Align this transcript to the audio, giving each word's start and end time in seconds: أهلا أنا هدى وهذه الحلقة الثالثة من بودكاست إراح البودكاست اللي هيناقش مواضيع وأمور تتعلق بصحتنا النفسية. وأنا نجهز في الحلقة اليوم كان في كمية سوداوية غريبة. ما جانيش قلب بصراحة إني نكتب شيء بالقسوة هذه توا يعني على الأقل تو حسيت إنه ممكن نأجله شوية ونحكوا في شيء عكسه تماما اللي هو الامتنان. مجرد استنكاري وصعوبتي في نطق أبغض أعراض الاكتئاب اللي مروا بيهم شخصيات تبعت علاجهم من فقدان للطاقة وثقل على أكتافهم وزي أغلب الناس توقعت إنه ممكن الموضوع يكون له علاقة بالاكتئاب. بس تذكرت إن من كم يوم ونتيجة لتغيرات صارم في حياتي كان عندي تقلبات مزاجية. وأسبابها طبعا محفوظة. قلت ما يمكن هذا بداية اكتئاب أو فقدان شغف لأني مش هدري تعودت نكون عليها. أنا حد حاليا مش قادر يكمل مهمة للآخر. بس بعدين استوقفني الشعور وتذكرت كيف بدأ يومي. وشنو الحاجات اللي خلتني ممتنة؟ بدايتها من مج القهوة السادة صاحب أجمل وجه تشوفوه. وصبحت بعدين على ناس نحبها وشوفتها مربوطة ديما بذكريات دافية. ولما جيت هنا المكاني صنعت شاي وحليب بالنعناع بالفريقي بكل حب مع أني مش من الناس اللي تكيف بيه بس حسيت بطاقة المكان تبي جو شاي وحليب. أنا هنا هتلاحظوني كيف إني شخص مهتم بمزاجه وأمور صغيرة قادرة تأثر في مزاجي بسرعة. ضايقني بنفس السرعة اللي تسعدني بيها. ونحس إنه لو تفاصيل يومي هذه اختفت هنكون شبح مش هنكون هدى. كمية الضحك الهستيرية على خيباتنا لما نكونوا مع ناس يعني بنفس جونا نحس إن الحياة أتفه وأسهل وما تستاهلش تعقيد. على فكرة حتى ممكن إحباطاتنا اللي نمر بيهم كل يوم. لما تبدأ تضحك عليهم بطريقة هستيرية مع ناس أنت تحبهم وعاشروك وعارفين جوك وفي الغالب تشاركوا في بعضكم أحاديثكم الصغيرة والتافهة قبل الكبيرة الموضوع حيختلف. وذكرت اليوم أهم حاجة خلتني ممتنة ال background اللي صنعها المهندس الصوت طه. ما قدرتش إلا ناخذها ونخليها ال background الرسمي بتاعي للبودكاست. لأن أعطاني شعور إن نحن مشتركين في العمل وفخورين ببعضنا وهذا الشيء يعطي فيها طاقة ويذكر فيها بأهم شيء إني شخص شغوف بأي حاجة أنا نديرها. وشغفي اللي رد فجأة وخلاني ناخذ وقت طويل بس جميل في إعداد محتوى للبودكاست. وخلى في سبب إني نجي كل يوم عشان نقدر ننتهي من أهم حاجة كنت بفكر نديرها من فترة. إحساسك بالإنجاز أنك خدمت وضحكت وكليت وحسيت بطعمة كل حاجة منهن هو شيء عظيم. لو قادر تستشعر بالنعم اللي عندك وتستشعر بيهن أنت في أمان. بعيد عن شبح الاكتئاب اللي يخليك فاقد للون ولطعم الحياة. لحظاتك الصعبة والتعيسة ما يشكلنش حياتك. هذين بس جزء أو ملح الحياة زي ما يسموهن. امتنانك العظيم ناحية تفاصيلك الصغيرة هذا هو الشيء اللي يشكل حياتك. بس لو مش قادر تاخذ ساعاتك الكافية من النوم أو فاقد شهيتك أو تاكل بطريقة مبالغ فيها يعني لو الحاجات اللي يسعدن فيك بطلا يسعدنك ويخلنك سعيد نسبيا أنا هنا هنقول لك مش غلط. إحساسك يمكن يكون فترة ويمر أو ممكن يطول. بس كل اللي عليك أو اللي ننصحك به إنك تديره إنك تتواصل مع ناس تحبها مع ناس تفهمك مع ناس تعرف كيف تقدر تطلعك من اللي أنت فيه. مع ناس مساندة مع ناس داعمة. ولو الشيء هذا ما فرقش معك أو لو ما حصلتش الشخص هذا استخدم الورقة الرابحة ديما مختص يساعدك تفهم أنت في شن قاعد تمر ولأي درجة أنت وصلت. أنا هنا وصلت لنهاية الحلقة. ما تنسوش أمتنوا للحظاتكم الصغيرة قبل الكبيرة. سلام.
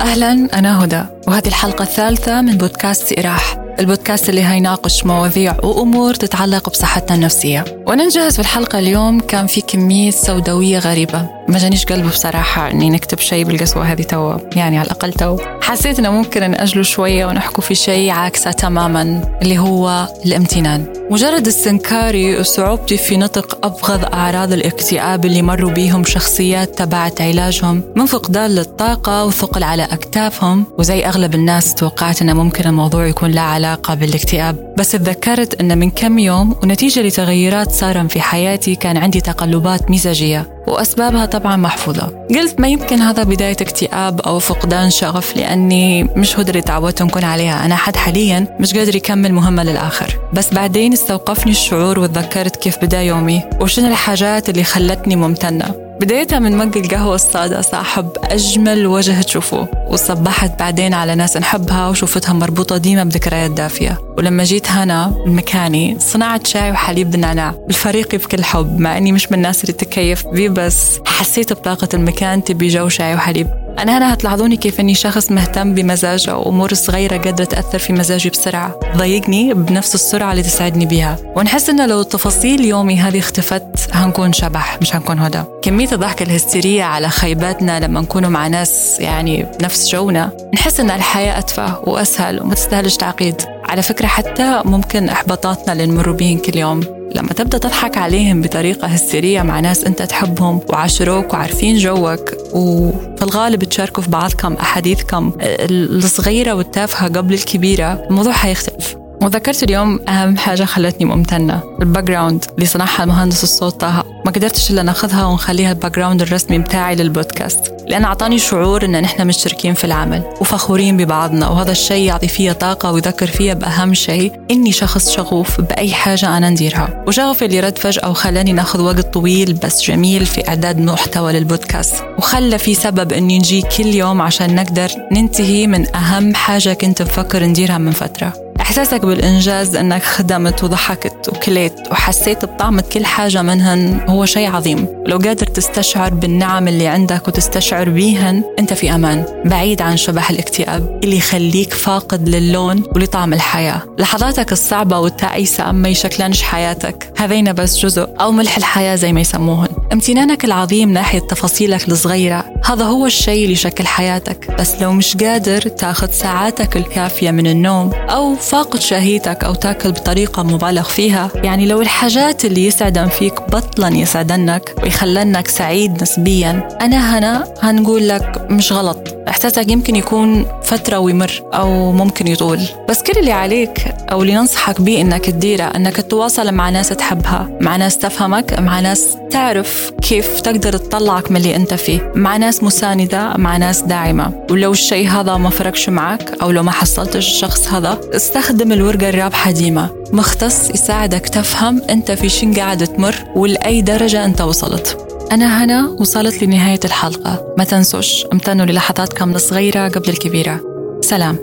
أهلا 0.00 0.48
أنا 0.58 0.84
هدى 0.84 1.02
وهذه 1.28 1.46
الحلقة 1.46 1.82
الثالثة 1.82 2.42
من 2.42 2.56
بودكاست 2.56 3.18
إراح 3.18 3.56
البودكاست 3.80 4.28
اللي 4.28 4.44
هيناقش 4.44 5.06
مواضيع 5.06 5.56
وأمور 5.62 6.14
تتعلق 6.14 6.70
بصحتنا 6.70 7.16
النفسية. 7.16 7.64
وأنا 7.86 8.04
نجهز 8.04 8.34
في 8.34 8.38
الحلقة 8.38 8.78
اليوم 8.78 9.20
كان 9.20 9.46
في 9.46 9.60
كمية 9.60 10.10
سوداوية 10.10 10.78
غريبة. 10.78 11.28
ما 11.48 11.58
جانيش 11.58 11.84
قلب 11.84 12.06
بصراحة 12.06 12.70
إني 12.70 12.90
نكتب 12.90 13.18
شيء 13.18 13.44
بالقسوة 13.44 13.84
هذه 13.84 14.02
توا 14.02 14.38
يعني 14.56 14.78
على 14.78 14.86
الأقل 14.86 15.12
تو 15.12 15.38
حسيت 15.66 15.98
إنه 15.98 16.10
ممكن 16.10 16.50
نأجله 16.50 16.82
شوية 16.82 17.26
ونحكوا 17.26 17.62
في 17.62 17.74
شيء 17.74 18.10
عكسه 18.10 18.50
تماما 18.50 19.22
اللي 19.42 19.58
هو 19.58 20.08
الامتنان. 20.26 20.86
مجرد 21.10 21.46
استنكاري 21.46 22.38
وصعوبتي 22.38 22.96
في 22.96 23.16
نطق 23.16 23.66
أبغض 23.66 24.04
أعراض 24.14 24.52
الاكتئاب 24.52 25.24
اللي 25.24 25.42
مروا 25.42 25.70
بيهم 25.70 26.04
شخصيات 26.04 26.78
تبعت 26.78 27.20
علاجهم 27.20 27.82
من 27.96 28.06
فقدان 28.06 28.50
للطاقة 28.50 29.24
وثقل 29.24 29.62
على 29.62 29.82
أكتافهم 29.82 30.64
وزي 30.78 31.06
أغلب 31.06 31.34
الناس 31.34 31.74
توقعت 31.74 32.22
إنه 32.22 32.32
ممكن 32.32 32.68
الموضوع 32.68 33.06
يكون 33.06 33.30
له 33.30 33.40
علاقة 33.40 33.94
بالاكتئاب. 33.94 34.74
بس 34.78 34.90
تذكرت 34.90 35.60
إن 35.60 35.78
من 35.78 35.90
كم 35.90 36.18
يوم 36.18 36.56
ونتيجة 36.62 37.02
لتغيرات 37.02 37.70
صارم 37.72 38.08
في 38.08 38.20
حياتي 38.20 38.74
كان 38.74 38.96
عندي 38.96 39.20
تقلبات 39.20 39.90
مزاجية. 39.90 40.55
وأسبابها 40.66 41.26
طبعا 41.26 41.56
محفوظة. 41.56 42.26
قلت 42.30 42.60
ما 42.60 42.68
يمكن 42.68 42.98
هذا 42.98 43.22
بداية 43.22 43.56
اكتئاب 43.60 44.20
أو 44.20 44.38
فقدان 44.38 44.90
شغف 44.90 45.36
لأني 45.36 46.04
مش 46.04 46.38
هدري 46.38 46.60
تعودت 46.60 47.02
نكون 47.02 47.24
عليها. 47.24 47.66
أنا 47.66 47.76
حد 47.76 47.96
حاليا 47.96 48.56
مش 48.60 48.74
قادر 48.74 48.96
يكمل 48.96 49.32
مهمة 49.32 49.62
للآخر. 49.62 50.18
بس 50.32 50.54
بعدين 50.54 50.92
استوقفني 50.92 51.52
الشعور 51.52 51.98
وتذكرت 51.98 52.56
كيف 52.56 52.78
بدأ 52.78 53.02
يومي. 53.02 53.42
وشنو 53.60 53.88
الحاجات 53.88 54.48
اللي 54.48 54.64
خلتني 54.64 55.16
ممتنة؟ 55.16 55.85
بدايتها 56.00 56.38
من 56.38 56.56
مج 56.58 56.76
القهوة 56.76 57.14
السادة 57.14 57.60
صاحب 57.60 58.08
أجمل 58.24 58.86
وجه 58.86 59.22
تشوفوه. 59.22 59.68
وصبحت 59.88 60.58
بعدين 60.58 60.94
على 60.94 61.14
ناس 61.14 61.36
نحبها 61.36 61.88
وشوفتها 61.88 62.32
مربوطة 62.32 62.76
ديما 62.76 63.04
بذكريات 63.04 63.50
دافية. 63.50 64.00
ولما 64.18 64.44
جيت 64.44 64.70
هنا 64.70 65.22
المكاني 65.26 65.96
صنعت 66.00 66.46
شاي 66.46 66.70
وحليب 66.70 67.10
بالنعناع 67.10 67.54
بالفريقي 67.66 68.18
بكل 68.18 68.44
حب 68.44 68.78
مع 68.78 68.98
أني 68.98 69.12
مش 69.12 69.32
من 69.32 69.38
الناس 69.38 69.60
اللي 69.60 69.72
تكيف 69.72 70.26
بيه 70.26 70.48
بس 70.48 71.00
حسيت 71.06 71.52
بطاقة 71.52 71.88
المكان 71.94 72.44
تبي 72.44 72.68
جو 72.68 72.88
شاي 72.88 73.14
وحليب. 73.14 73.65
أنا 73.78 73.98
هنا 73.98 74.14
هتلاحظوني 74.14 74.56
كيف 74.56 74.80
إني 74.80 74.94
شخص 74.94 75.30
مهتم 75.30 75.74
بمزاجه 75.74 76.36
وأمور 76.36 76.74
صغيرة 76.74 77.16
قادرة 77.16 77.44
تأثر 77.44 77.78
في 77.78 77.92
مزاجي 77.92 78.30
بسرعة. 78.30 78.80
ضايقني 78.96 79.54
بنفس 79.54 79.94
السرعة 79.94 80.30
اللي 80.30 80.42
تسعدني 80.42 80.86
بيها. 80.86 81.16
ونحس 81.36 81.70
إنه 81.70 81.86
لو 81.86 82.02
تفاصيل 82.02 82.64
يومي 82.64 82.96
هذه 82.96 83.18
اختفت 83.18 83.62
هنكون 83.92 84.32
شبح 84.32 84.78
مش 84.80 84.96
هنكون 84.96 85.18
هدى. 85.18 85.42
كمية 85.62 85.92
الضحك 85.92 86.22
الهستيرية 86.22 86.82
على 86.84 87.08
خيباتنا 87.08 87.80
لما 87.80 88.00
نكونوا 88.00 88.30
مع 88.30 88.46
ناس 88.46 88.96
يعني 89.00 89.46
بنفس 89.60 89.92
جونا 89.92 90.30
نحس 90.54 90.80
إن 90.80 90.90
الحياة 90.90 91.38
أتفه 91.38 91.78
وأسهل 91.88 92.40
وما 92.42 92.54
تستاهلش 92.54 92.96
تعقيد. 92.96 93.42
على 93.68 93.82
فكرة 93.82 94.06
حتى 94.06 94.62
ممكن 94.64 95.08
إحباطاتنا 95.08 95.72
اللي 95.72 95.86
نمر 95.86 96.12
بيهم 96.12 96.38
كل 96.38 96.58
يوم. 96.58 96.95
لما 97.14 97.28
تبدأ 97.28 97.58
تضحك 97.58 97.96
عليهم 97.96 98.42
بطريقة 98.42 98.86
هستيرية 98.86 99.42
مع 99.42 99.60
ناس 99.60 99.84
أنت 99.84 100.02
تحبهم 100.02 100.60
وعاشروك 100.68 101.32
وعارفين 101.34 101.76
جوك 101.76 102.32
وفي 102.52 103.22
الغالب 103.22 103.64
تشاركوا 103.64 104.02
في 104.02 104.10
بعضكم 104.10 104.54
أحاديثكم 104.54 105.32
الصغيرة 105.40 106.52
والتافهة 106.52 107.08
قبل 107.08 107.34
الكبيرة 107.34 108.06
الموضوع 108.10 108.32
حيختلف. 108.32 108.96
وذكرت 109.22 109.62
اليوم 109.62 110.00
أهم 110.08 110.36
حاجة 110.36 110.64
خلتني 110.64 111.04
ممتنة 111.06 111.60
ال 111.82 112.04
background 112.04 112.44
اللي 112.54 112.66
صنعها 112.66 113.04
المهندس 113.04 113.42
الصوت 113.42 113.80
طه. 113.80 114.04
ما 114.26 114.32
قدرتش 114.32 114.70
إلا 114.70 114.82
ناخذها 114.82 115.26
ونخليها 115.26 115.72
ال 115.72 115.96
background 115.96 116.22
الرسمي 116.22 116.58
بتاعي 116.58 116.94
للبودكاست. 116.94 117.74
لأن 117.88 118.04
أعطاني 118.04 118.38
شعور 118.38 118.84
إن 118.84 119.02
نحن 119.02 119.26
مشتركين 119.26 119.74
في 119.74 119.84
العمل 119.84 120.22
وفخورين 120.40 120.96
ببعضنا 120.96 121.48
وهذا 121.48 121.72
الشيء 121.72 122.06
يعطي 122.06 122.28
فيها 122.28 122.52
طاقة 122.52 122.92
ويذكر 122.92 123.26
فيها 123.26 123.54
بأهم 123.54 123.94
شيء 123.94 124.32
إني 124.50 124.72
شخص 124.72 125.10
شغوف 125.10 125.60
بأي 125.60 125.94
حاجة 125.94 126.36
أنا 126.36 126.50
نديرها. 126.50 127.04
وشغفي 127.06 127.44
اللي 127.44 127.60
رد 127.60 127.78
فجأة 127.78 128.10
وخلاني 128.10 128.52
ناخذ 128.52 128.80
وقت 128.80 129.14
طويل 129.14 129.52
بس 129.52 129.82
جميل 129.82 130.26
في 130.26 130.48
إعداد 130.48 130.80
محتوى 130.80 131.32
للبودكاست. 131.32 131.94
وخلى 132.18 132.58
في 132.58 132.74
سبب 132.74 133.12
إني 133.12 133.38
نجي 133.38 133.62
كل 133.62 133.86
يوم 133.86 134.22
عشان 134.22 134.54
نقدر 134.54 134.90
ننتهي 135.12 135.66
من 135.66 135.96
أهم 135.96 136.34
حاجة 136.34 136.72
كنت 136.72 137.02
بفكر 137.02 137.44
نديرها 137.44 137.78
من 137.78 137.92
فترة. 137.92 138.45
إحساسك 138.66 139.06
بالإنجاز 139.06 139.76
أنك 139.76 140.02
خدمت 140.02 140.64
وضحكت 140.64 141.28
وكليت 141.28 141.74
وحسيت 141.90 142.44
بطعمة 142.44 142.84
كل 142.92 143.06
حاجة 143.06 143.42
منهن 143.42 144.00
هو 144.08 144.24
شيء 144.24 144.50
عظيم. 144.50 144.88
لو 145.06 145.18
قادر 145.18 145.46
تستشعر 145.46 146.14
بالنعم 146.14 146.68
اللي 146.68 146.86
عندك 146.86 147.28
وتستشعر 147.28 147.88
بيهن 147.88 148.42
أنت 148.58 148.72
في 148.72 148.94
أمان. 148.94 149.24
بعيد 149.44 149.82
عن 149.82 149.96
شبح 149.96 150.30
الاكتئاب 150.30 151.00
اللي 151.04 151.16
يخليك 151.16 151.72
فاقد 151.72 152.28
للون 152.28 152.82
ولطعم 152.96 153.32
الحياة. 153.32 153.82
لحظاتك 153.98 154.52
الصعبة 154.52 154.98
والتعيسة 154.98 155.72
ما 155.72 155.88
يشكلنش 155.88 156.42
حياتك. 156.42 157.12
هذين 157.16 157.52
بس 157.52 157.78
جزء 157.78 158.08
أو 158.20 158.32
ملح 158.32 158.56
الحياة 158.56 158.96
زي 158.96 159.12
ما 159.12 159.20
يسموهن. 159.20 159.68
امتنانك 159.92 160.44
العظيم 160.44 160.90
ناحية 160.90 161.18
تفاصيلك 161.18 161.88
الصغيرة 161.88 162.44
هذا 162.66 162.84
هو 162.84 163.06
الشيء 163.06 163.42
اللي 163.42 163.52
يشكل 163.52 163.86
حياتك. 163.86 164.56
بس 164.60 164.82
لو 164.82 164.92
مش 164.92 165.16
قادر 165.16 165.60
تاخذ 165.60 166.10
ساعاتك 166.10 166.76
الكافية 166.76 167.30
من 167.30 167.46
النوم 167.46 167.90
أو 167.92 168.34
فاقد 168.34 168.80
شهيتك 168.80 169.44
أو 169.44 169.54
تاكل 169.54 169.92
بطريقة 169.92 170.42
مبالغ 170.42 170.82
فيها 170.82 171.30
يعني 171.34 171.66
لو 171.66 171.82
الحاجات 171.82 172.44
اللي 172.44 172.66
يسعدن 172.66 173.08
فيك 173.08 173.42
بطلا 173.42 173.88
يسعدنك 173.88 174.74
ويخلنك 174.82 175.48
سعيد 175.48 176.02
نسبيا 176.02 176.68
أنا 176.80 177.18
هنا 177.18 177.54
هنقول 177.62 178.08
لك 178.08 178.46
مش 178.50 178.72
غلط. 178.72 179.16
إحساسك 179.28 179.70
يمكن 179.70 179.96
يكون 179.96 180.46
فترة 180.62 180.98
ويمر 180.98 181.42
أو 181.54 181.92
ممكن 181.92 182.26
يطول. 182.26 182.60
بس 182.88 183.02
كل 183.02 183.20
اللي 183.20 183.32
عليك 183.32 183.94
أو 184.10 184.22
اللي 184.22 184.34
ننصحك 184.34 184.80
به 184.80 185.00
إنك 185.00 185.24
تديره 185.24 185.64
إنك 185.64 185.96
تتواصل 185.96 186.52
مع 186.54 186.70
ناس 186.70 186.88
تحبها 186.88 187.48
مع 187.60 187.76
ناس 187.76 187.98
تفهمك 187.98 188.58
مع 188.58 188.80
ناس 188.80 189.16
تعرف 189.30 189.90
كيف 190.08 190.40
تقدر 190.40 190.72
تطلعك 190.72 191.30
من 191.30 191.36
اللي 191.36 191.56
أنت 191.56 191.74
فيه. 191.74 192.12
مع 192.14 192.36
ناس 192.36 192.62
مساندة 192.62 193.36
مع 193.36 193.56
ناس 193.56 193.82
داعمة. 193.82 194.46
ولو 194.50 194.72
الشيء 194.72 195.08
هذا 195.08 195.36
ما 195.36 195.50
فرقش 195.50 195.88
معك 195.88 196.42
أو 196.42 196.50
لو 196.50 196.62
ما 196.62 196.70
حصلتش 196.70 197.26
الشخص 197.26 197.68
هذا 197.68 198.00
استخدم 198.14 198.72
الورقة 198.72 199.08
الرابحة 199.08 199.50
ديما 199.50 199.88
مختص 200.12 200.70
يساعدك 200.70 201.28
تفهم 201.28 201.82
أنت 201.90 202.12
في 202.12 202.28
شن 202.28 202.54
قاعد 202.54 202.86
تمر 202.86 203.14
ولأي 203.36 203.82
درجة 203.82 204.24
أنت 204.24 204.40
وصلت. 204.40 204.98
أنا 205.32 205.64
هنا 205.64 205.88
وصلت 205.88 206.42
لنهاية 206.42 206.80
الحلقة. 206.84 207.54
ما 207.58 207.64
تنسوش 207.64 208.26
أمتنوا 208.32 208.66
للحظاتكم 208.66 209.34
الصغيرة 209.34 209.88
قبل 209.88 210.08
الكبيرة. 210.08 210.60
سلام. 211.00 211.36